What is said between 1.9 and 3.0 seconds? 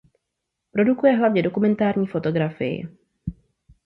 fotografii.